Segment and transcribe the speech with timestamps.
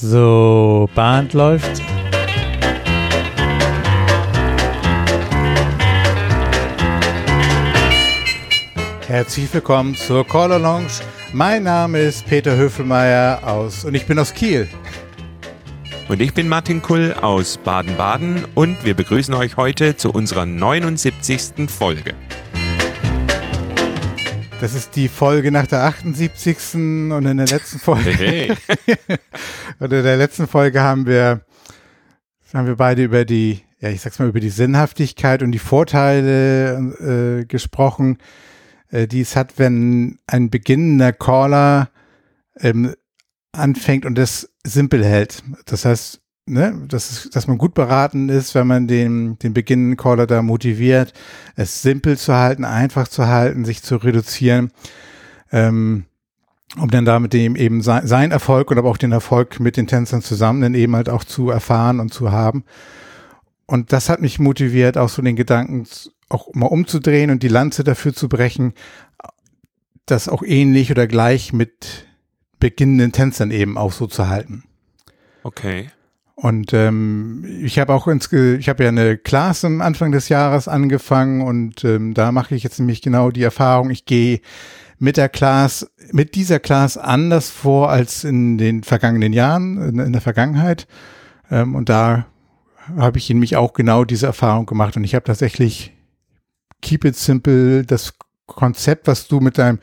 [0.00, 1.82] So, Band läuft.
[9.08, 10.86] Herzlich willkommen zur Caller Lounge.
[11.32, 14.68] Mein Name ist Peter Höfelmeier aus und ich bin aus Kiel.
[16.08, 21.68] Und ich bin Martin Kull aus Baden-Baden und wir begrüßen euch heute zu unserer 79.
[21.68, 22.14] Folge.
[24.60, 26.74] Das ist die Folge nach der 78.
[26.74, 28.10] und in der letzten Folge.
[28.10, 28.52] Hey.
[29.78, 31.42] oder der letzten Folge haben wir,
[32.52, 37.40] haben wir beide über die, ja, ich sag's mal, über die Sinnhaftigkeit und die Vorteile
[37.40, 38.18] äh, gesprochen,
[38.90, 41.90] äh, die es hat, wenn ein beginnender Caller
[42.58, 42.94] ähm,
[43.52, 45.44] anfängt und das simpel hält.
[45.66, 50.26] Das heißt, ne, dass, dass man gut beraten ist, wenn man den, den beginnenden Caller
[50.26, 51.12] da motiviert,
[51.56, 54.72] es simpel zu halten, einfach zu halten, sich zu reduzieren,
[55.52, 56.04] ähm,
[56.78, 59.86] um dann damit dem eben sein, sein Erfolg und aber auch den Erfolg mit den
[59.86, 62.64] Tänzern zusammen dann eben halt auch zu erfahren und zu haben.
[63.66, 65.86] Und das hat mich motiviert, auch so den Gedanken
[66.28, 68.74] auch mal umzudrehen und die Lanze dafür zu brechen,
[70.06, 72.06] das auch ähnlich oder gleich mit
[72.60, 74.64] beginnenden Tänzern eben auch so zu halten.
[75.42, 75.90] Okay.
[76.40, 80.68] Und ähm, ich habe auch ins, ich habe ja eine Class am Anfang des Jahres
[80.68, 84.40] angefangen und ähm, da mache ich jetzt nämlich genau die Erfahrung, ich gehe
[85.00, 90.12] mit der Class, mit dieser Class anders vor als in den vergangenen Jahren, in, in
[90.12, 90.86] der Vergangenheit.
[91.50, 92.26] Ähm, und da
[92.96, 95.92] habe ich in mich auch genau diese Erfahrung gemacht und ich habe tatsächlich
[96.82, 98.14] Keep It Simple, das
[98.46, 99.80] Konzept, was du mit deinem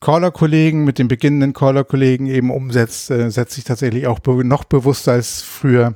[0.00, 5.12] Caller-Kollegen, mit den beginnenden Caller-Kollegen eben umsetzt, äh, setzt sich tatsächlich auch be noch bewusster
[5.12, 5.94] als früher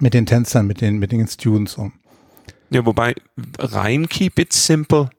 [0.00, 1.92] mit den Tänzern, mit den, mit den Students um.
[2.70, 3.14] Ja, wobei
[3.58, 5.10] rein keep it simple,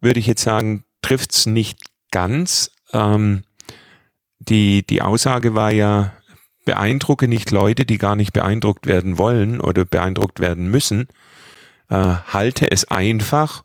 [0.00, 2.70] würde ich jetzt sagen, trifft's nicht ganz.
[2.92, 3.42] Ähm,
[4.38, 6.12] die, die Aussage war ja,
[6.64, 11.08] beeindrucke nicht Leute, die gar nicht beeindruckt werden wollen oder beeindruckt werden müssen.
[11.88, 13.64] Äh, halte es einfach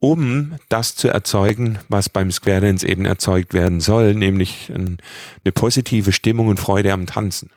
[0.00, 4.98] um das zu erzeugen, was beim Square Dance eben erzeugt werden soll, nämlich ein,
[5.44, 7.50] eine positive Stimmung und Freude am Tanzen.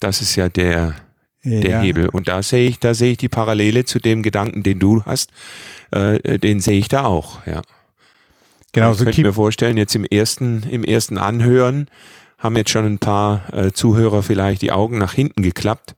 [0.00, 0.94] Das ist ja der,
[1.44, 1.80] der ja.
[1.80, 2.08] Hebel.
[2.08, 5.30] Und da sehe ich, da sehe ich die Parallele zu dem Gedanken, den du hast,
[5.90, 7.62] äh, den sehe ich da auch, ja.
[8.72, 11.88] Genau, ich so könnte mir vorstellen, jetzt im ersten, im ersten Anhören
[12.38, 15.94] haben jetzt schon ein paar äh, Zuhörer vielleicht die Augen nach hinten geklappt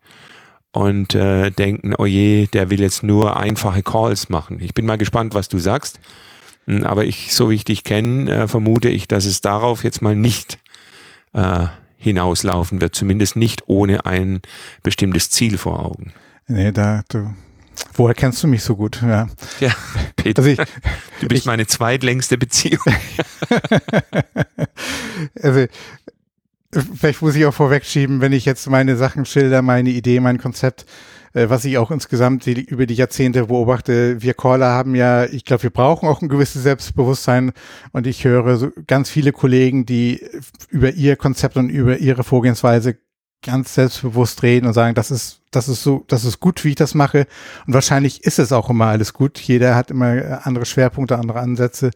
[0.77, 4.59] und äh, denken, oh je, der will jetzt nur einfache Calls machen.
[4.61, 5.99] Ich bin mal gespannt, was du sagst.
[6.67, 10.03] Hm, aber ich, so wie ich dich kenne, äh, vermute ich, dass es darauf jetzt
[10.03, 10.59] mal nicht
[11.33, 12.95] äh, hinauslaufen wird.
[12.95, 14.43] Zumindest nicht ohne ein
[14.83, 16.13] bestimmtes Ziel vor Augen.
[16.47, 17.35] Nee, da, du,
[17.95, 19.01] woher kennst du mich so gut?
[19.01, 19.29] Ja,
[19.61, 19.71] ja
[20.17, 20.59] Peter, also ich,
[21.21, 22.85] du bist ich, meine zweitlängste Beziehung.
[25.43, 25.67] also
[26.81, 30.87] vielleicht muss ich auch vorwegschieben, wenn ich jetzt meine Sachen schilder, meine Idee, mein Konzept,
[31.33, 34.23] äh, was ich auch insgesamt die, über die Jahrzehnte beobachte.
[34.23, 37.53] Wir Caller haben ja, ich glaube, wir brauchen auch ein gewisses Selbstbewusstsein
[37.93, 40.25] und ich höre so ganz viele Kollegen, die
[40.71, 42.97] über ihr Konzept und über ihre Vorgehensweise
[43.43, 46.75] ganz selbstbewusst reden und sagen, das ist, das ist so, das ist gut, wie ich
[46.75, 47.27] das mache.
[47.67, 49.39] Und wahrscheinlich ist es auch immer alles gut.
[49.39, 51.91] Jeder hat immer andere Schwerpunkte, andere Ansätze.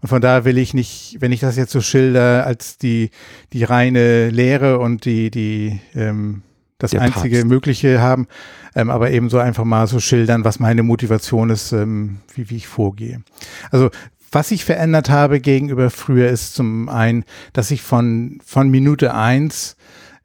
[0.00, 3.10] Und von daher will ich nicht, wenn ich das jetzt so schilder, als die,
[3.52, 6.42] die reine Lehre und die, die, ähm,
[6.78, 7.48] das Der einzige Papst.
[7.48, 8.28] Mögliche haben,
[8.74, 12.56] ähm, aber eben so einfach mal so schildern, was meine Motivation ist, ähm, wie, wie
[12.56, 13.22] ich vorgehe.
[13.70, 13.90] Also
[14.30, 19.76] was ich verändert habe gegenüber früher ist zum einen, dass ich von, von Minute eins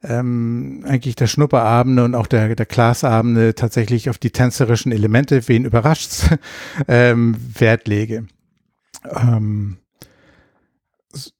[0.02, 5.64] ähm, eigentlich der Schnupperabende und auch der, der Klasabende tatsächlich auf die tänzerischen Elemente, wen
[5.64, 6.28] überrascht's,
[6.88, 8.26] ähm, Wert lege.
[9.04, 9.78] Ähm,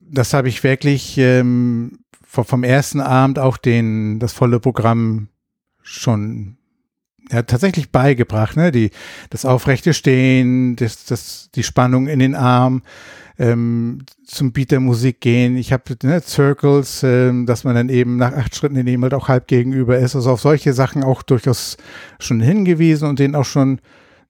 [0.00, 5.28] das habe ich wirklich ähm, vom ersten Abend auch den, das volle Programm
[5.82, 6.56] schon
[7.30, 8.70] ja, tatsächlich beigebracht, ne?
[8.70, 8.90] Die,
[9.30, 12.82] das aufrechte Stehen, das, das, die Spannung in den Arm,
[13.38, 15.56] ähm, zum Beat der Musik gehen.
[15.56, 19.14] Ich habe ne, Circles, ähm, dass man dann eben nach acht Schritten in dem halt
[19.14, 20.14] auch halb gegenüber ist.
[20.14, 21.76] Also auf solche Sachen auch durchaus
[22.18, 23.80] schon hingewiesen und denen auch schon,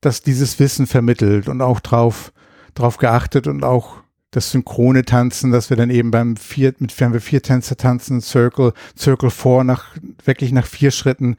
[0.01, 2.33] dass dieses Wissen vermittelt und auch drauf
[2.75, 3.99] drauf geachtet und auch
[4.31, 8.21] das synchrone Tanzen, dass wir dann eben beim vier, mit, wenn wir vier Tänzer tanzen,
[8.21, 11.37] Circle, Circle vor, nach, wirklich nach vier Schritten,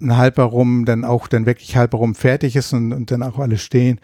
[0.00, 3.38] ein halber rum, dann auch dann wirklich halber rum fertig ist und, und dann auch
[3.38, 4.00] alle stehen.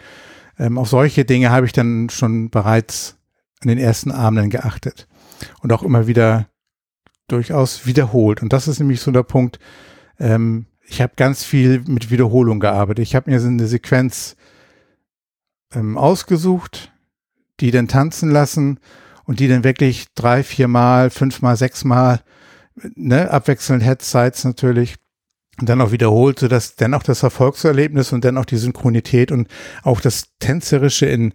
[0.59, 3.17] Ähm, auf solche Dinge habe ich dann schon bereits
[3.62, 5.09] an den ersten Abenden geachtet
[5.62, 6.47] und auch immer wieder
[7.29, 8.43] durchaus wiederholt.
[8.43, 9.59] Und das ist nämlich so der Punkt,
[10.19, 13.03] ähm, ich habe ganz viel mit Wiederholung gearbeitet.
[13.03, 14.37] Ich habe mir so eine Sequenz
[15.75, 16.93] ähm, ausgesucht,
[17.61, 18.81] die dann tanzen lassen
[19.25, 22.21] und die dann wirklich drei, vier Mal, fünf Mal, sechs Mal,
[22.95, 24.97] ne, abwechselnd Headsites natürlich
[25.59, 29.33] und dann auch wiederholt, so dass dann auch das Erfolgserlebnis und dann auch die Synchronität
[29.33, 29.49] und
[29.83, 31.33] auch das Tänzerische in,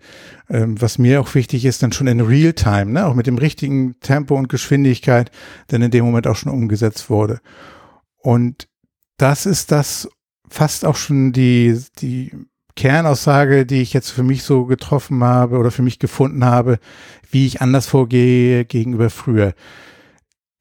[0.50, 4.00] ähm, was mir auch wichtig ist, dann schon in Realtime, ne, auch mit dem richtigen
[4.00, 5.32] Tempo und Geschwindigkeit,
[5.68, 7.42] dann in dem Moment auch schon umgesetzt wurde.
[8.18, 8.68] Und
[9.18, 10.08] das ist das
[10.48, 12.32] fast auch schon die, die
[12.76, 16.80] Kernaussage, die ich jetzt für mich so getroffen habe oder für mich gefunden habe,
[17.30, 19.54] wie ich anders vorgehe gegenüber früher.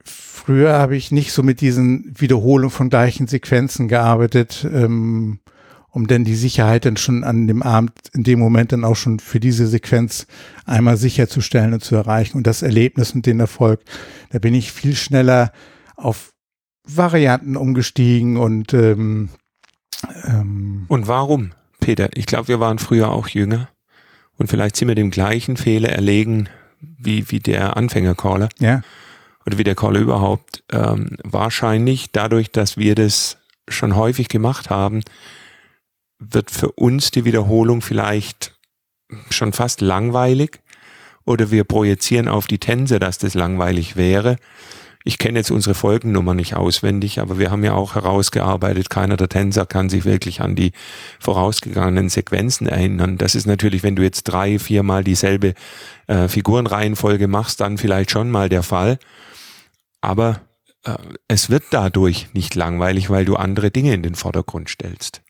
[0.04, 5.40] Früher habe ich nicht so mit diesen Wiederholungen von gleichen Sequenzen gearbeitet, ähm,
[5.90, 9.18] um denn die Sicherheit dann schon an dem Abend, in dem Moment dann auch schon
[9.18, 10.26] für diese Sequenz
[10.64, 13.80] einmal sicherzustellen und zu erreichen und das Erlebnis und den Erfolg.
[14.30, 15.52] Da bin ich viel schneller
[15.96, 16.32] auf
[16.84, 19.28] Varianten umgestiegen und ähm,
[20.26, 21.52] ähm und warum,
[21.90, 22.08] Peter?
[22.14, 23.68] Ich glaube, wir waren früher auch jünger
[24.38, 26.48] und vielleicht sind wir dem gleichen Fehler erlegen
[26.80, 28.48] wie, wie der Anfängercaller.
[28.60, 28.82] Ja.
[29.44, 30.62] Oder wie der Caller überhaupt.
[30.70, 35.02] Ähm, wahrscheinlich dadurch, dass wir das schon häufig gemacht haben,
[36.20, 38.56] wird für uns die Wiederholung vielleicht
[39.30, 40.60] schon fast langweilig
[41.24, 44.36] oder wir projizieren auf die Tänze, dass das langweilig wäre
[45.04, 49.28] ich kenne jetzt unsere Folgennummer nicht auswendig, aber wir haben ja auch herausgearbeitet, keiner der
[49.28, 50.72] Tänzer kann sich wirklich an die
[51.18, 53.16] vorausgegangenen Sequenzen erinnern.
[53.16, 55.54] Das ist natürlich, wenn du jetzt drei, viermal dieselbe
[56.06, 58.98] äh, Figurenreihenfolge machst, dann vielleicht schon mal der Fall.
[60.02, 60.42] Aber
[60.84, 60.96] äh,
[61.28, 65.22] es wird dadurch nicht langweilig, weil du andere Dinge in den Vordergrund stellst.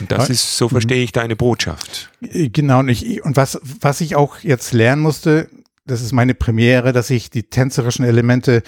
[0.00, 2.10] Und das ist, so verstehe ich deine Botschaft.
[2.20, 5.50] Genau, und, ich, und was, was ich auch jetzt lernen musste,
[5.86, 8.62] das ist meine Premiere, dass ich die tänzerischen Elemente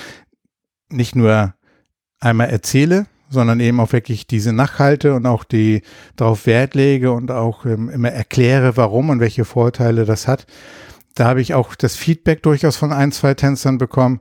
[0.88, 1.55] nicht nur
[2.20, 5.82] einmal erzähle, sondern eben auch wirklich diese nachhalte und auch die
[6.17, 10.47] darauf Wert lege und auch ähm, immer erkläre, warum und welche Vorteile das hat.
[11.15, 14.20] Da habe ich auch das Feedback durchaus von ein, zwei Tänzern bekommen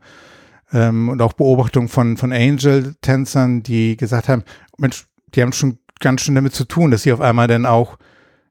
[0.73, 4.43] ähm, und auch Beobachtungen von, von Angel-Tänzern, die gesagt haben,
[4.77, 7.97] Mensch, die haben schon ganz schön damit zu tun, dass sie auf einmal dann auch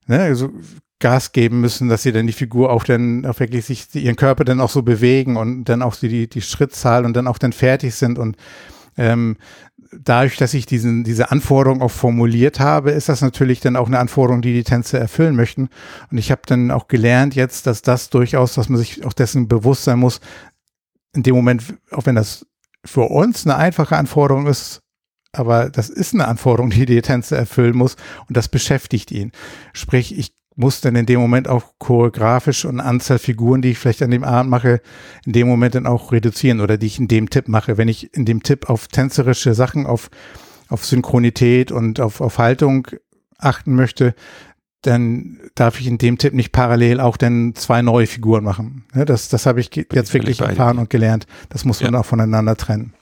[0.07, 0.51] ne, also
[0.99, 4.45] Gas geben müssen, dass sie dann die Figur auch dann auch wirklich sich ihren Körper
[4.45, 7.95] dann auch so bewegen und dann auch die, die Schrittzahl und dann auch dann fertig
[7.95, 8.37] sind und
[8.97, 9.37] ähm,
[9.93, 13.99] dadurch, dass ich diesen, diese Anforderung auch formuliert habe, ist das natürlich dann auch eine
[13.99, 15.69] Anforderung, die die Tänzer erfüllen möchten.
[16.11, 19.49] Und ich habe dann auch gelernt jetzt, dass das durchaus, dass man sich auch dessen
[19.49, 20.21] bewusst sein muss,
[21.15, 22.47] in dem Moment, auch wenn das
[22.85, 24.81] für uns eine einfache Anforderung ist,
[25.33, 27.97] aber das ist eine Anforderung, die die Tänzer erfüllen muss
[28.29, 29.33] und das beschäftigt ihn.
[29.73, 34.03] Sprich, ich muss dann in dem Moment auch choreografisch und Anzahl Figuren, die ich vielleicht
[34.03, 34.81] an dem Abend mache,
[35.25, 37.77] in dem Moment dann auch reduzieren oder die ich in dem Tipp mache.
[37.77, 40.11] Wenn ich in dem Tipp auf tänzerische Sachen, auf,
[40.69, 42.89] auf Synchronität und auf, auf Haltung
[43.39, 44.15] achten möchte,
[44.81, 48.85] dann darf ich in dem Tipp nicht parallel auch dann zwei neue Figuren machen.
[48.95, 51.27] Das, das habe ich jetzt wirklich erfahren und gelernt.
[51.51, 52.01] Das muss man ja.
[52.01, 52.95] auch voneinander trennen.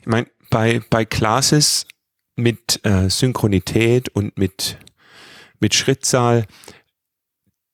[0.00, 1.86] Ich meine, bei, bei Classes
[2.34, 4.78] mit äh, Synchronität und mit
[5.60, 6.46] mit Schrittzahl,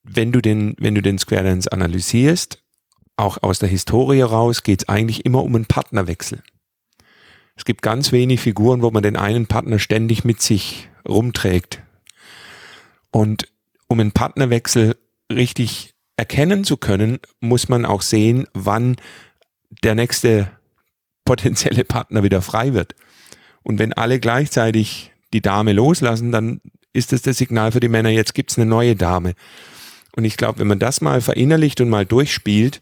[0.03, 2.63] wenn du den, wenn du den Square Dance analysierst,
[3.17, 6.43] auch aus der Historie raus, geht es eigentlich immer um einen Partnerwechsel.
[7.57, 11.83] Es gibt ganz wenig Figuren, wo man den einen Partner ständig mit sich rumträgt.
[13.11, 13.49] Und
[13.87, 14.97] um einen Partnerwechsel
[15.31, 18.97] richtig erkennen zu können, muss man auch sehen, wann
[19.83, 20.51] der nächste
[21.25, 22.95] potenzielle Partner wieder frei wird.
[23.63, 26.61] Und wenn alle gleichzeitig die Dame loslassen, dann
[26.95, 29.35] ist das das Signal für die Männer, jetzt gibt's eine neue Dame.
[30.17, 32.81] Und ich glaube, wenn man das mal verinnerlicht und mal durchspielt,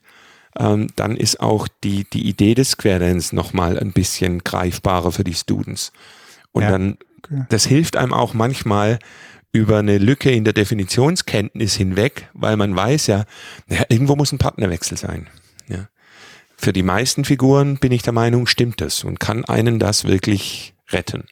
[0.59, 5.25] ähm, dann ist auch die, die Idee des Square Dance nochmal ein bisschen greifbarer für
[5.25, 5.93] die Students.
[6.53, 6.71] Und ja.
[6.71, 6.99] dann,
[7.49, 8.99] das hilft einem auch manchmal
[9.51, 13.25] über eine Lücke in der Definitionskenntnis hinweg, weil man weiß ja,
[13.69, 15.27] ja irgendwo muss ein Partnerwechsel sein.
[15.69, 15.89] Ja.
[16.57, 20.75] Für die meisten Figuren bin ich der Meinung, stimmt das und kann einen das wirklich
[20.91, 21.25] retten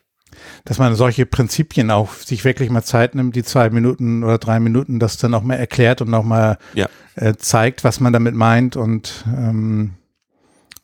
[0.65, 4.61] dass man solche Prinzipien auch sich wirklich mal Zeit nimmt, die zwei Minuten oder drei
[4.61, 6.89] Minuten, das dann auch mal erklärt und auch mal ja.
[7.17, 9.93] äh, zeigt, was man damit meint und ähm,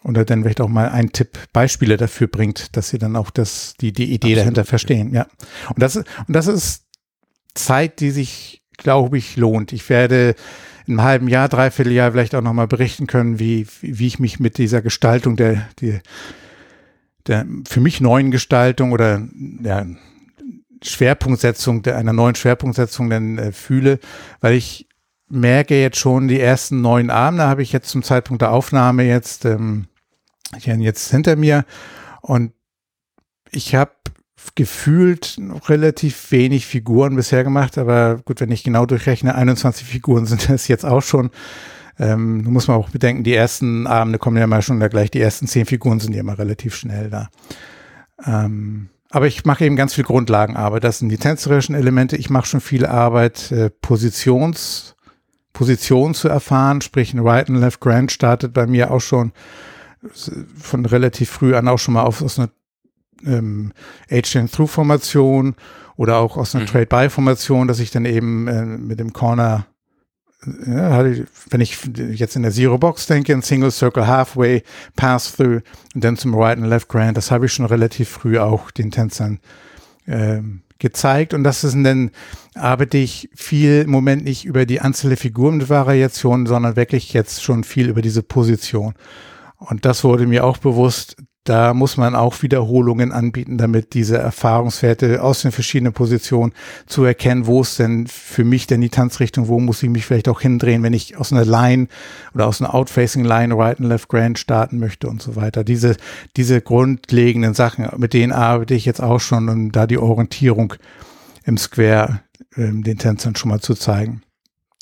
[0.07, 3.75] oder dann vielleicht auch mal ein Tipp, Beispiele dafür bringt, dass sie dann auch das,
[3.81, 4.39] die, die Idee Absolut.
[4.39, 5.27] dahinter verstehen, ja.
[5.71, 6.85] Und das, und das ist
[7.55, 9.73] Zeit, die sich, glaube ich, lohnt.
[9.73, 10.37] Ich werde
[10.87, 14.39] in einem halben Jahr, dreiviertel Jahr vielleicht auch nochmal berichten können, wie, wie ich mich
[14.39, 15.99] mit dieser Gestaltung der, die,
[17.27, 19.87] der für mich neuen Gestaltung oder der
[20.83, 23.99] Schwerpunktsetzung, der einer neuen Schwerpunktsetzung dann äh, fühle,
[24.41, 24.89] weil ich
[25.29, 29.45] merke jetzt schon die ersten neun Abende habe ich jetzt zum Zeitpunkt der Aufnahme jetzt
[29.45, 29.87] ähm,
[30.59, 31.65] jetzt hinter mir
[32.21, 32.53] und
[33.51, 33.93] ich habe
[34.55, 40.49] gefühlt relativ wenig Figuren bisher gemacht, aber gut, wenn ich genau durchrechne, 21 Figuren sind
[40.49, 41.31] es jetzt auch schon.
[41.99, 45.21] Ähm, muss man auch bedenken, die ersten Abende kommen ja mal schon da gleich, die
[45.21, 47.31] ersten zehn Figuren sind ja immer relativ schnell da.
[48.25, 50.85] Ähm, aber ich mache eben ganz viel Grundlagenarbeit.
[50.85, 52.17] Das sind die tänzerischen Elemente.
[52.17, 54.97] Ich mache schon viel Arbeit, äh, Positions,
[55.53, 59.33] Position zu erfahren, sprich ein Right and Left Grand startet bei mir auch schon
[60.59, 62.51] von relativ früh an auch schon mal auf, aus einer
[63.25, 63.73] ähm,
[64.11, 65.57] H-Through-Formation
[65.97, 66.69] oder auch aus einer mhm.
[66.69, 69.67] Trade-By-Formation, dass ich dann eben äh, mit dem Corner
[70.67, 71.05] ja,
[71.51, 71.79] wenn ich
[72.13, 74.63] jetzt in der Zero Box denke, ein Single Circle Halfway,
[74.95, 75.61] Pass Through
[75.95, 78.91] und dann zum Right and Left Grand, das habe ich schon relativ früh auch den
[78.91, 79.41] Tänzern
[80.07, 82.11] ähm, gezeigt und das ist dann
[82.55, 87.43] arbeite ich viel im Moment nicht über die einzelne Figur mit Variationen, sondern wirklich jetzt
[87.43, 88.95] schon viel über diese Position.
[89.59, 91.17] Und das wurde mir auch bewusst,
[91.49, 96.53] da muss man auch Wiederholungen anbieten, damit diese Erfahrungswerte aus den verschiedenen Positionen
[96.87, 100.29] zu erkennen, wo ist denn für mich denn die Tanzrichtung, wo muss ich mich vielleicht
[100.29, 101.87] auch hindrehen, wenn ich aus einer Line
[102.35, 105.63] oder aus einer Outfacing Line Right and Left Grand starten möchte und so weiter.
[105.63, 105.97] Diese,
[106.37, 110.75] diese grundlegenden Sachen, mit denen arbeite ich jetzt auch schon, um da die Orientierung
[111.45, 112.21] im Square
[112.57, 114.23] ähm, den Tänzern schon mal zu zeigen.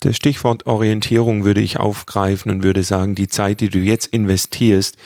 [0.00, 4.96] Das Stichwort Orientierung würde ich aufgreifen und würde sagen, die Zeit, die du jetzt investierst,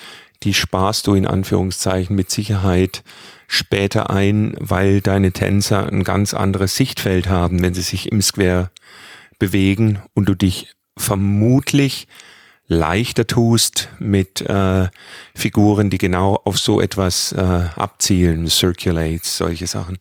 [0.43, 3.03] die sparst du in Anführungszeichen mit Sicherheit
[3.49, 8.71] später ein, weil deine Tänzer ein ganz anderes Sichtfeld haben, wenn sie sich im Square
[9.39, 12.07] bewegen und du dich vermutlich
[12.67, 14.89] leichter tust mit äh,
[15.35, 19.97] Figuren, die genau auf so etwas äh, abzielen, Circulates, solche Sachen.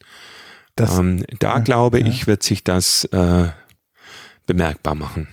[0.75, 2.05] Das, ähm, da ja, glaube ja.
[2.05, 3.47] ich, wird sich das äh,
[4.45, 5.29] bemerkbar machen.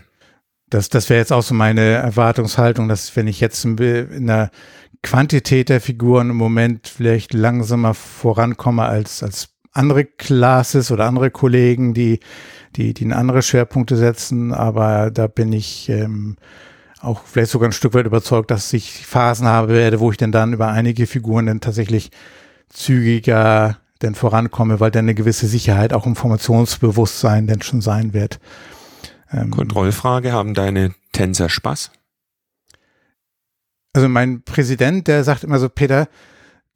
[0.70, 4.50] Das, das wäre jetzt auch so meine Erwartungshaltung, dass wenn ich jetzt in der
[5.04, 11.92] Quantität der Figuren im Moment vielleicht langsamer vorankomme als, als andere Classes oder andere Kollegen,
[11.92, 12.20] die,
[12.76, 16.37] die, die in andere Schwerpunkte setzen, aber da bin ich ähm,
[17.00, 20.32] auch vielleicht sogar ein Stück weit überzeugt, dass ich Phasen habe werde, wo ich denn
[20.32, 22.11] dann über einige Figuren dann tatsächlich
[22.70, 28.40] zügiger denn vorankomme, weil dann eine gewisse Sicherheit, auch Informationsbewusstsein denn schon sein wird.
[29.30, 31.90] Ähm, Kontrollfrage, haben deine Tänzer Spaß?
[33.94, 36.08] Also mein Präsident, der sagt immer so, Peter,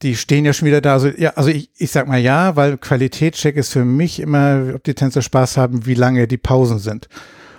[0.02, 0.94] die stehen ja schon wieder da.
[0.94, 4.84] Also, ja, also ich, ich sag mal ja, weil Qualitätscheck ist für mich immer, ob
[4.84, 7.08] die Tänzer Spaß haben, wie lange die Pausen sind.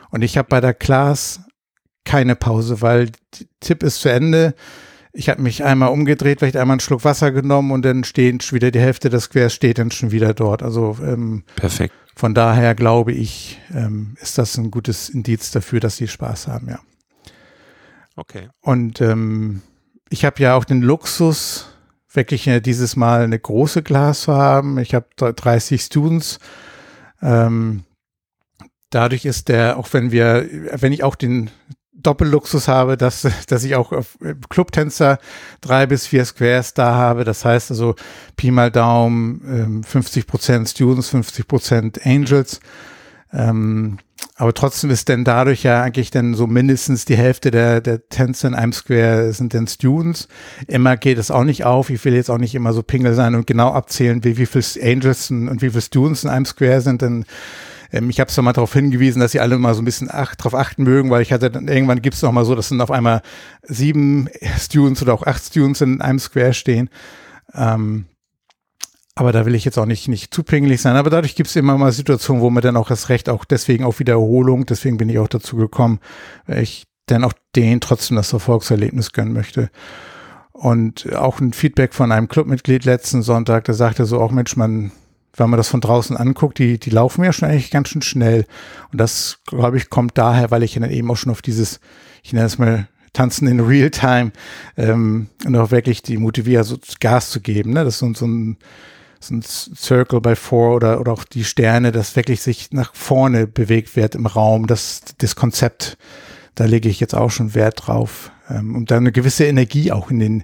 [0.09, 1.41] Und ich habe bei der Class
[2.05, 3.09] keine Pause, weil
[3.59, 4.55] Tipp ist zu Ende.
[5.11, 8.55] Ich habe mich einmal umgedreht, vielleicht einmal einen Schluck Wasser genommen und dann stehen schon
[8.55, 10.63] wieder die Hälfte des Quers steht dann schon wieder dort.
[10.63, 11.93] Also ähm, perfekt.
[12.15, 16.69] Von daher glaube ich, ähm, ist das ein gutes Indiz dafür, dass sie Spaß haben,
[16.69, 16.79] ja.
[18.19, 18.49] Okay.
[18.59, 19.61] Und ähm,
[20.09, 21.67] ich habe ja auch den Luxus,
[22.11, 24.77] wirklich äh, dieses Mal eine große Glas zu haben.
[24.77, 26.39] Ich habe 30 Students.
[27.21, 27.85] Ähm,
[28.89, 31.49] dadurch ist der, auch wenn wir, wenn ich auch den
[31.93, 34.17] Doppelluxus habe, dass, dass ich auch auf
[34.49, 35.19] Clubtänzer
[35.61, 37.23] drei bis vier Squares da habe.
[37.23, 37.95] Das heißt also
[38.35, 42.59] Pi mal Daumen, 50 ähm, Prozent Students, 50 Prozent Angels.
[43.31, 44.00] Ähm,
[44.36, 48.48] aber trotzdem ist denn dadurch ja eigentlich dann so mindestens die Hälfte der, der Tänze
[48.48, 50.27] in einem Square sind dann Students.
[50.67, 51.89] Immer geht es auch nicht auf.
[51.89, 54.63] Ich will jetzt auch nicht immer so pingel sein und genau abzählen, wie, wie viele
[54.81, 57.25] Angels und wie viele Students in einem Square sind, denn
[57.91, 60.36] ähm, ich habe es mal darauf hingewiesen, dass sie alle mal so ein bisschen ach,
[60.36, 62.81] drauf achten mögen, weil ich hatte dann irgendwann gibt es noch mal so, dass dann
[62.81, 63.21] auf einmal
[63.63, 66.89] sieben Students oder auch acht Students in einem Square stehen.
[67.53, 68.05] Ähm,
[69.19, 70.95] aber da will ich jetzt auch nicht, nicht zu pingelig sein.
[70.95, 73.83] Aber dadurch gibt es immer mal Situationen, wo man dann auch das Recht, auch deswegen
[73.83, 75.99] auf Wiederholung, deswegen bin ich auch dazu gekommen,
[76.47, 79.71] weil ich dann auch denen trotzdem das Erfolgserlebnis gönnen möchte.
[80.53, 84.93] Und auch ein Feedback von einem Clubmitglied letzten Sonntag, der sagte so, auch Mensch, man
[85.35, 88.45] wenn man das von draußen anguckt, die, die laufen ja schon eigentlich ganz schön schnell.
[88.91, 91.79] Und das, glaube ich, kommt daher, weil ich dann eben auch schon auf dieses,
[92.23, 94.31] ich nenne es mal Tanzen in Real Time
[94.77, 97.73] ähm, und auch wirklich die motiviere, so Gas zu geben.
[97.73, 97.83] Ne?
[97.83, 98.57] Das ist so, so ein
[99.19, 103.47] so ein Circle by Four oder, oder auch die Sterne, das wirklich sich nach vorne
[103.47, 104.67] bewegt wird im Raum.
[104.67, 105.97] Das, das Konzept,
[106.55, 108.31] da lege ich jetzt auch schon Wert drauf.
[108.49, 110.43] Ähm, und dann eine gewisse Energie auch in den,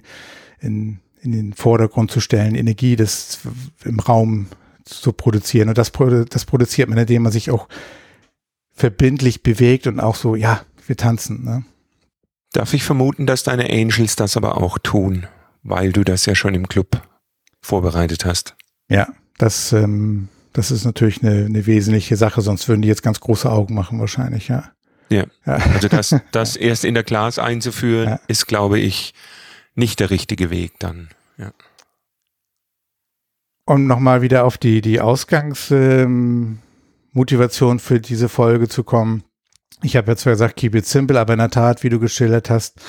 [0.60, 3.40] in, in den Vordergrund zu stellen, Energie des
[3.84, 4.48] im Raum
[4.84, 5.68] zu produzieren.
[5.68, 5.90] Und das,
[6.30, 7.68] das produziert man, indem man sich auch
[8.72, 11.44] verbindlich bewegt und auch so, ja, wir tanzen.
[11.44, 11.64] Ne?
[12.52, 15.26] Darf ich vermuten, dass deine Angels das aber auch tun,
[15.62, 17.02] weil du das ja schon im Club
[17.60, 18.54] vorbereitet hast?
[18.88, 23.20] Ja, das, ähm, das ist natürlich eine, eine wesentliche Sache, sonst würden die jetzt ganz
[23.20, 24.70] große Augen machen wahrscheinlich, ja.
[25.08, 25.54] Ja, ja.
[25.54, 28.20] also das, das erst in der Class einzuführen, ja.
[28.28, 29.12] ist, glaube ich,
[29.74, 31.08] nicht der richtige Weg dann.
[31.36, 31.52] Ja
[33.66, 39.24] um nochmal wieder auf die, die Ausgangsmotivation ähm, für diese Folge zu kommen.
[39.82, 42.48] ich habe ja zwar gesagt, keep it simple, aber in der Tat, wie du geschildert
[42.48, 42.80] hast,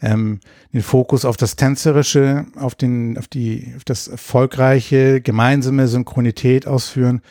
[0.00, 0.40] ähm,
[0.72, 7.22] den Fokus auf das Tänzerische, auf den, auf die, auf das erfolgreiche, gemeinsame Synchronität ausführen,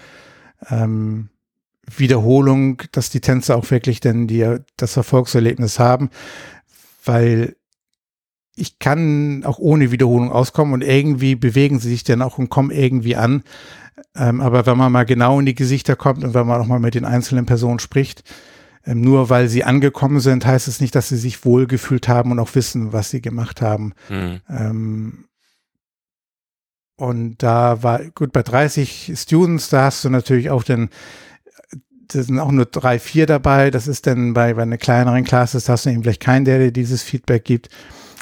[0.70, 1.30] ähm,
[1.96, 6.10] Wiederholung, dass die Tänzer auch wirklich denn die, das Erfolgserlebnis haben,
[7.04, 7.56] weil
[8.56, 12.72] ich kann auch ohne Wiederholung auskommen und irgendwie bewegen sie sich dann auch und kommen
[12.72, 13.44] irgendwie an.
[14.16, 16.80] Ähm, aber wenn man mal genau in die Gesichter kommt und wenn man auch mal
[16.80, 18.24] mit den einzelnen Personen spricht,
[18.86, 22.40] ähm, nur weil sie angekommen sind, heißt es nicht, dass sie sich wohlgefühlt haben und
[22.40, 23.94] auch wissen, was sie gemacht haben.
[24.10, 24.42] Mhm.
[24.50, 25.26] Ähm,
[26.98, 30.90] und da war, gut, bei 30 Students, da hast du natürlich auch den,
[32.08, 33.72] das sind auch nur drei, vier dabei.
[33.72, 36.60] Das ist dann bei, bei einer kleineren Klasse, da hast du eben vielleicht keinen, der
[36.60, 37.70] dir dieses Feedback gibt.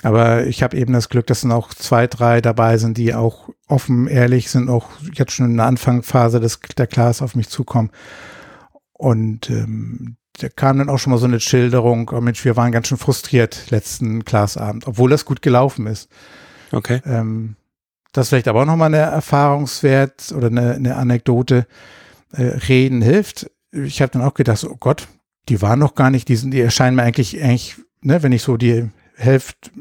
[0.02, 3.50] Aber ich habe eben das Glück, dass dann auch zwei, drei dabei sind, die auch
[3.68, 7.90] offen, ehrlich sind, auch jetzt schon in der Anfangsphase des, der Klasse auf mich zukommen.
[8.92, 12.72] Und ähm, da kam dann auch schon mal so eine Schilderung, oh Mensch, wir waren
[12.72, 16.10] ganz schön frustriert letzten Klassabend, obwohl das gut gelaufen ist.
[16.72, 17.02] Okay.
[17.06, 17.56] Ähm,
[18.14, 21.68] das vielleicht aber auch nochmal eine Erfahrungswert oder eine, eine Anekdote.
[22.32, 23.50] Äh, Reden hilft.
[23.72, 25.08] Ich habe dann auch gedacht, oh Gott,
[25.50, 28.44] die waren noch gar nicht, die, sind, die erscheinen mir eigentlich, eigentlich, ne, wenn ich
[28.44, 29.72] so die Hälfte,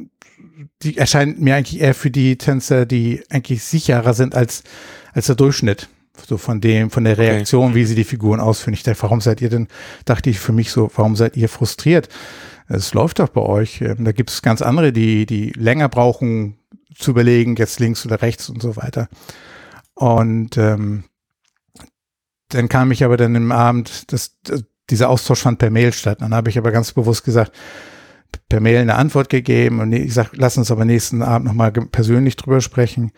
[0.83, 4.65] die erscheint mir eigentlich eher für die Tänzer, die eigentlich sicherer sind als,
[5.13, 5.89] als der Durchschnitt.
[6.27, 7.75] So von dem, von der Reaktion, okay.
[7.75, 8.75] wie sie die Figuren ausführen.
[8.75, 9.69] Ich dachte, warum seid ihr denn,
[10.05, 12.09] dachte ich für mich so, warum seid ihr frustriert?
[12.69, 13.81] Es läuft doch bei euch.
[13.81, 16.59] Ähm, da gibt es ganz andere, die, die länger brauchen
[16.95, 19.09] zu überlegen, jetzt links oder rechts und so weiter.
[19.95, 21.05] Und ähm,
[22.49, 26.21] dann kam ich aber dann im Abend, das, das, dieser Austausch fand per Mail statt.
[26.21, 27.53] Dann habe ich aber ganz bewusst gesagt,
[28.49, 32.37] per Mail eine Antwort gegeben und ich sag, lass uns aber nächsten Abend nochmal persönlich
[32.37, 33.13] drüber sprechen.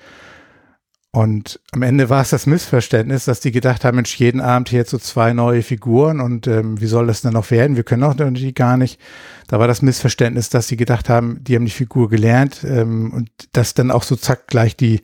[1.15, 4.85] Und am Ende war es das Missverständnis, dass die gedacht haben, Mensch, jeden Abend hier
[4.85, 7.77] so zwei neue Figuren und ähm, wie soll das denn noch werden?
[7.77, 9.01] Wir können auch die gar nicht.
[9.47, 13.31] Da war das Missverständnis, dass sie gedacht haben, die haben die Figur gelernt ähm, und
[13.53, 15.03] dass dann auch so zack gleich die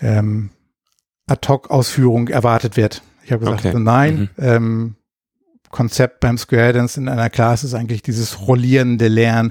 [0.00, 0.50] ähm,
[1.26, 3.02] Ad-Hoc-Ausführung erwartet wird.
[3.24, 3.76] Ich habe gesagt, okay.
[3.76, 4.44] nein, mhm.
[4.44, 4.94] ähm,
[5.70, 9.50] Konzept beim Square Dance in einer Klasse ist eigentlich dieses rollierende Lernen.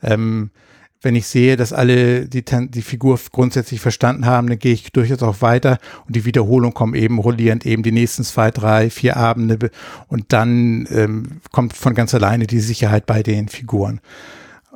[0.00, 0.52] Ähm,
[1.00, 5.22] wenn ich sehe, dass alle die, die Figur grundsätzlich verstanden haben, dann gehe ich durchaus
[5.22, 9.70] auch weiter und die Wiederholung kommt eben rollierend eben die nächsten zwei, drei, vier Abende
[10.08, 14.00] und dann ähm, kommt von ganz alleine die Sicherheit bei den Figuren.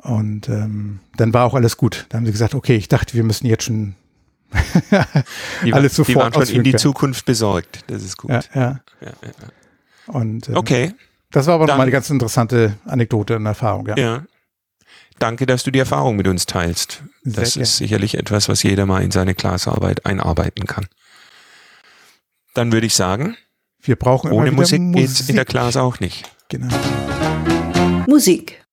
[0.01, 2.07] Und ähm, dann war auch alles gut.
[2.09, 3.95] Da haben sie gesagt, okay, ich dachte, wir müssen jetzt schon
[5.71, 7.85] alles sofort Die waren schon in die Zukunft besorgt.
[7.87, 8.29] Das ist gut.
[8.29, 8.79] Ja, ja.
[9.01, 10.13] ja, ja.
[10.13, 10.93] Und, ähm, okay.
[11.31, 13.87] Das war aber nochmal eine ganz interessante Anekdote und Erfahrung.
[13.87, 13.97] Ja.
[13.97, 14.23] ja.
[15.19, 17.03] Danke, dass du die Erfahrung mit uns teilst.
[17.23, 17.63] Sehr das gerne.
[17.63, 20.87] ist sicherlich etwas, was jeder mal in seine Klassenarbeit einarbeiten kann.
[22.53, 23.37] Dann würde ich sagen,
[23.81, 26.29] wir brauchen ohne Musik, Musik geht's in der Klasse auch nicht.
[26.49, 26.73] Genau.
[28.07, 28.63] Musik.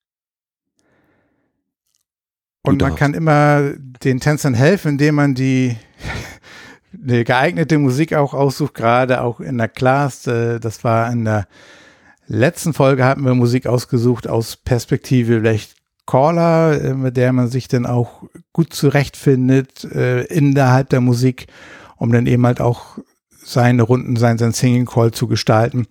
[2.63, 3.73] Und man kann immer
[4.03, 5.77] den Tänzern helfen, indem man die
[7.03, 10.27] eine geeignete Musik auch aussucht, gerade auch in der Class.
[10.27, 11.49] Äh, das war in der
[12.27, 15.80] letzten Folge hatten wir Musik ausgesucht aus Perspektive vielleicht
[16.11, 21.47] Caller, äh, mit der man sich dann auch gut zurechtfindet äh, innerhalb der Musik,
[21.97, 22.99] um dann eben halt auch
[23.43, 25.87] seine Runden, sein, sein Singing Call zu gestalten.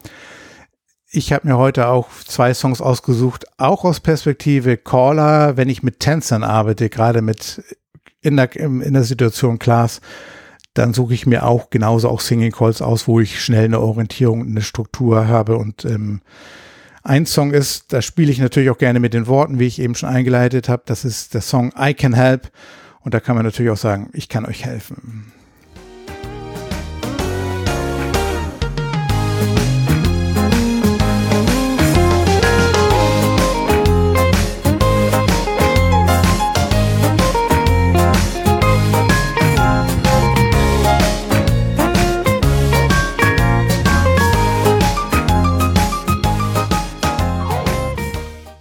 [1.09, 5.99] Ich habe mir heute auch zwei Songs ausgesucht, auch aus Perspektive Caller, wenn ich mit
[6.01, 7.63] Tänzern arbeite, gerade mit
[8.21, 10.01] in der, in der Situation Class,
[10.73, 14.45] dann suche ich mir auch genauso auch Singing Calls aus, wo ich schnell eine Orientierung,
[14.45, 16.21] eine Struktur habe und ähm,
[17.03, 19.95] ein Song ist, da spiele ich natürlich auch gerne mit den Worten, wie ich eben
[19.95, 20.83] schon eingeleitet habe.
[20.85, 22.51] Das ist der Song I Can Help.
[23.01, 25.31] Und da kann man natürlich auch sagen, ich kann euch helfen.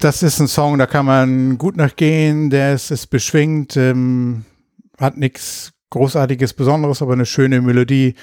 [0.00, 4.44] Das ist ein Song, da kann man gut nachgehen, der ist, ist beschwingt, ähm,
[4.98, 8.14] hat nichts Großartiges, Besonderes, aber eine schöne Melodie.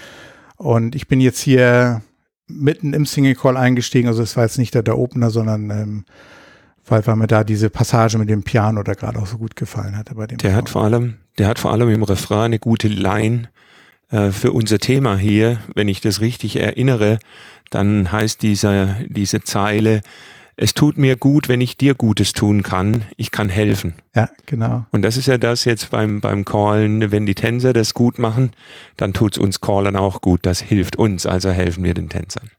[0.58, 2.02] Und ich bin jetzt hier
[2.48, 6.06] mitten im Single Call eingestiegen, also es war jetzt nicht der, der Opener, sondern ähm,
[6.86, 9.98] weil, weil mir da diese Passage mit dem Piano da gerade auch so gut gefallen
[9.98, 10.14] hat.
[10.16, 10.58] Bei dem der Song.
[10.58, 13.50] hat vor allem, der hat vor allem im Refrain eine gute Line
[14.12, 15.60] äh, für unser Thema hier.
[15.74, 17.20] Wenn ich das richtig erinnere,
[17.72, 20.02] dann heißt dieser, diese Zeile,
[20.58, 23.04] es tut mir gut, wenn ich dir Gutes tun kann.
[23.18, 23.96] Ich kann helfen.
[24.16, 24.86] Ja, genau.
[24.92, 28.52] Und das ist ja das jetzt beim, beim Callen, wenn die Tänzer das gut machen,
[28.96, 30.46] dann tut's uns Callern auch gut.
[30.46, 32.50] Das hilft uns, also helfen wir den Tänzern.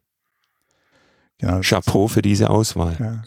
[1.38, 1.60] Genau.
[1.60, 2.96] Chapeau für diese Auswahl.
[2.98, 3.22] Ja,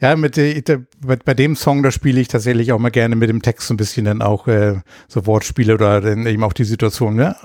[0.00, 0.82] ja mit, der,
[1.24, 3.76] bei, dem Song, da spiele ich tatsächlich auch mal gerne mit dem Text so ein
[3.76, 7.36] bisschen dann auch äh, so Wortspiele oder dann eben auch die Situation, ja.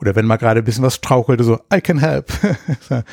[0.00, 2.30] Oder wenn mal gerade ein bisschen was strauchelte, so I can help.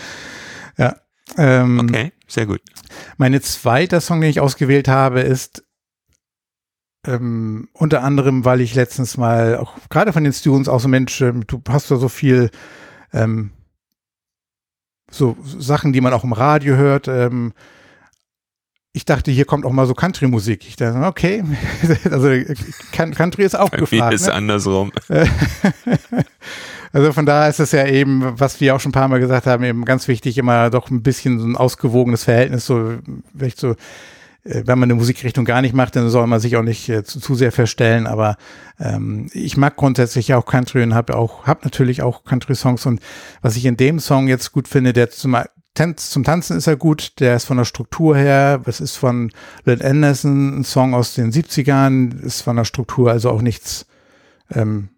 [0.78, 0.96] ja.
[1.38, 2.62] Ähm, Okay, sehr gut.
[3.18, 5.64] Meine zweite Song, den ich ausgewählt habe, ist
[7.06, 11.22] ähm, unter anderem, weil ich letztens mal auch gerade von den Students auch so Mensch,
[11.22, 12.50] ähm, du hast ja so viel
[13.14, 13.52] ähm,
[15.12, 17.08] so Sachen, die man auch im Radio hört.
[17.08, 17.54] Ähm,
[18.92, 20.66] ich dachte, hier kommt auch mal so Country-Musik.
[20.68, 21.44] Ich dachte, okay,
[22.10, 22.30] also
[22.92, 24.14] Can- Country ist auch Wie gefragt.
[24.16, 24.34] ist Ne?
[24.34, 24.92] andersrum?
[26.92, 29.48] Also von daher ist es ja eben, was wir auch schon ein paar Mal gesagt
[29.48, 32.96] haben, eben ganz wichtig, immer doch ein bisschen so ein ausgewogenes Verhältnis, so
[33.36, 33.76] vielleicht so,
[34.46, 37.04] äh, wenn man eine Musikrichtung gar nicht macht, dann soll man sich auch nicht äh,
[37.04, 38.08] zu, zu sehr verstellen.
[38.08, 38.38] Aber
[38.80, 42.86] ähm, ich mag grundsätzlich auch Country und habe auch, habe natürlich auch Country-Songs.
[42.86, 43.02] Und
[43.42, 45.36] was ich in dem Song jetzt gut finde, der zum,
[45.98, 49.32] zum Tanzen ist er gut, der ist von der Struktur her, das ist von
[49.66, 53.86] Lynn Anderson, ein Song aus den 70ern, ist von der Struktur also auch nichts,
[54.54, 54.90] ähm,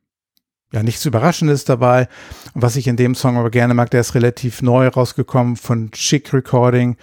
[0.71, 2.07] ja, nichts Überraschendes dabei.
[2.53, 5.91] Und was ich in dem Song aber gerne mag, der ist relativ neu rausgekommen von
[5.91, 6.97] Chic Recording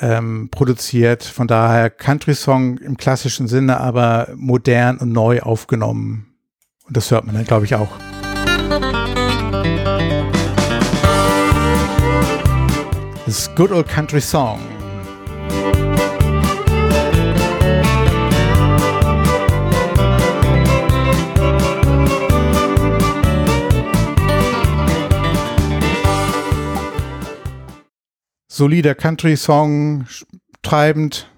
[0.00, 1.22] ähm, produziert.
[1.22, 6.34] Von daher Country-Song im klassischen Sinne, aber modern und neu aufgenommen.
[6.86, 7.90] Und das hört man dann, glaube ich, auch.
[13.26, 14.58] Das Good Old Country Song.
[28.60, 30.04] Solider Country-Song,
[30.60, 31.30] treibend,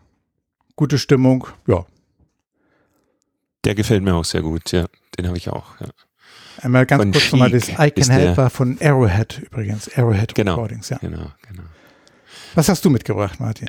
[0.75, 1.87] gute Stimmung, ja.
[3.65, 4.87] Der gefällt mir auch sehr gut, ja.
[5.17, 5.81] Den habe ich auch.
[5.81, 5.87] Ja.
[6.63, 10.55] Einmal ganz Von kurz nochmal das I Can Help war von Arrowhead übrigens, Arrowhead Genau.
[10.55, 10.99] Recordings, ja.
[10.99, 11.63] Genau, genau.
[12.57, 13.69] Was hast du mitgebracht, Martin?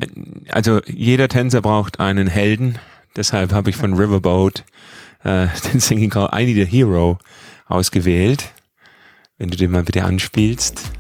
[0.49, 2.79] Also jeder Tänzer braucht einen Helden.
[3.15, 4.63] Deshalb habe ich von Riverboat
[5.23, 7.19] äh, den Singing Call I Need a Hero
[7.67, 8.51] ausgewählt.
[9.37, 10.91] Wenn du den mal bitte anspielst.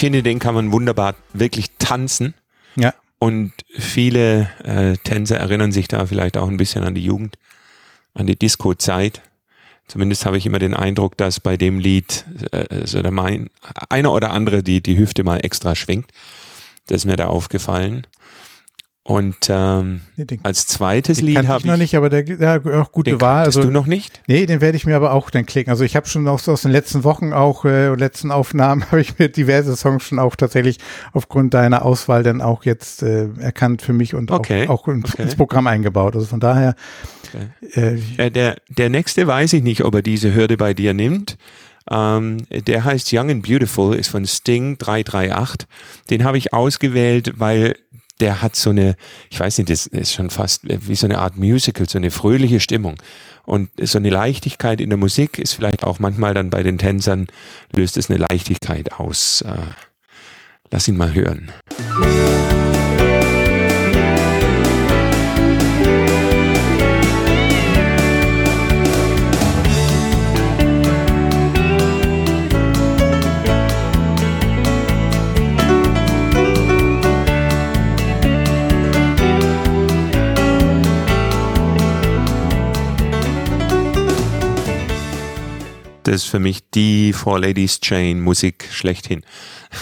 [0.00, 2.34] Finde, den kann man wunderbar wirklich tanzen.
[2.74, 2.94] Ja.
[3.18, 7.36] Und viele äh, Tänzer erinnern sich da vielleicht auch ein bisschen an die Jugend,
[8.14, 9.20] an die Disco-Zeit.
[9.86, 13.50] Zumindest habe ich immer den Eindruck, dass bei dem Lied äh, so der mein,
[13.88, 16.10] einer oder andere die, die Hüfte mal extra schwingt.
[16.86, 18.06] Das ist mir da aufgefallen.
[19.02, 22.60] Und ähm, Nee, den, als zweites den Lied habe ich noch nicht, aber der ja,
[22.80, 23.46] auch gute Wahl.
[23.46, 24.20] Also, du noch nicht?
[24.26, 25.70] nee, den werde ich mir aber auch dann klicken.
[25.70, 29.00] Also ich habe schon auch so aus den letzten Wochen auch, äh, letzten Aufnahmen habe
[29.00, 30.78] ich mir diverse Songs schon auch tatsächlich
[31.14, 35.14] aufgrund deiner Auswahl dann auch jetzt äh, erkannt für mich und Okay, auch, auch ins,
[35.14, 35.22] okay.
[35.22, 36.14] ins Programm eingebaut.
[36.14, 36.74] Also von daher,
[37.74, 41.38] äh, Äh, der, der nächste weiß ich nicht, ob er diese Hürde bei dir nimmt.
[41.90, 45.66] Ähm, der heißt Young and Beautiful, ist von Sting 338.
[46.10, 47.76] Den habe ich ausgewählt, weil
[48.20, 48.96] der hat so eine,
[49.30, 52.60] ich weiß nicht, das ist schon fast wie so eine Art Musical, so eine fröhliche
[52.60, 52.96] Stimmung.
[53.44, 57.26] Und so eine Leichtigkeit in der Musik ist vielleicht auch manchmal dann bei den Tänzern,
[57.74, 59.42] löst es eine Leichtigkeit aus.
[59.42, 59.56] Äh,
[60.70, 61.50] lass ihn mal hören.
[86.10, 89.22] Das ist für mich die Four Ladies Chain Musik schlechthin.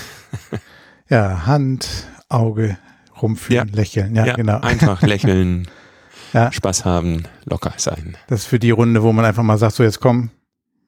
[1.09, 1.89] ja, Hand,
[2.29, 2.77] Auge,
[3.23, 3.75] rumführen, Ja.
[3.75, 4.15] lächeln.
[4.15, 4.61] Ja, Ja, genau.
[4.61, 5.69] einfach lächeln,
[6.35, 6.53] Ja.
[6.53, 8.15] Spaß haben, locker sein.
[8.27, 10.29] Das ist für die Runde, wo man einfach mal sagt, so jetzt komm,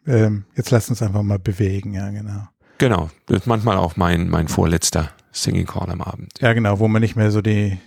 [0.07, 1.95] ähm, jetzt lass uns einfach mal bewegen.
[1.95, 2.47] Ja, genau.
[2.77, 6.33] Genau, das ist manchmal auch mein, mein vorletzter Singing Call am Abend.
[6.41, 7.79] Ja, genau, wo man nicht mehr so die,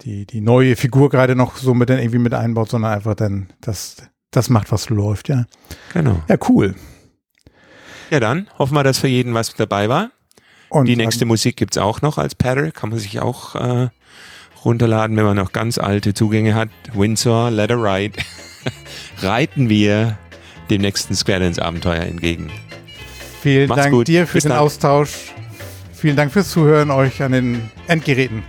[0.00, 3.52] die, die neue Figur gerade noch so mit dann irgendwie mit einbaut, sondern einfach dann
[3.60, 3.96] das,
[4.30, 5.46] das macht, was läuft, ja.
[5.92, 6.22] Genau.
[6.28, 6.74] Ja, cool.
[8.10, 10.10] Ja, dann hoffen wir, dass für jeden was dabei war.
[10.68, 13.88] Und Die nächste Musik gibt's auch noch als Paddle, kann man sich auch äh,
[14.64, 16.68] runterladen, wenn man noch ganz alte Zugänge hat.
[16.92, 18.18] Windsor, Let Her Ride.
[19.22, 20.16] Reiten wir
[20.70, 22.50] dem nächsten Square Dance Abenteuer entgegen.
[23.42, 24.08] vielen Macht's Dank gut.
[24.08, 24.58] dir für Bis den dann.
[24.60, 25.32] Austausch.
[25.92, 28.42] Vielen Dank fürs Zuhören euch an den Endgeräten.